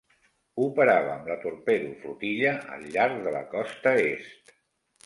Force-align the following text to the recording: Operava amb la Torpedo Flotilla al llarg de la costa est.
Operava 0.63 1.11
amb 1.15 1.29
la 1.33 1.37
Torpedo 1.43 1.93
Flotilla 2.01 2.57
al 2.79 2.89
llarg 2.97 3.23
de 3.29 3.39
la 3.39 3.45
costa 3.57 3.97
est. 4.11 4.61